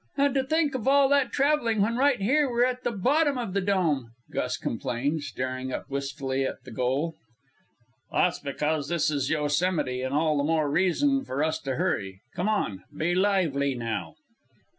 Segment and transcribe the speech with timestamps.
[0.17, 3.53] "And to think of all that traveling, when right here we're at the bottom of
[3.53, 7.13] the Dome!" Gus complained, staring up wistfully at the goal.
[8.11, 12.21] "That's because this is Yosemite, and all the more reason for us to hurry.
[12.33, 12.83] Come on!
[12.97, 14.15] Be lively, now!"